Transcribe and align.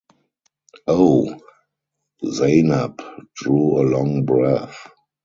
“Oh!” 0.87 1.39
Zainab 2.25 3.03
drew 3.35 3.81
a 3.81 3.83
long 3.83 4.25
breath. 4.25 4.87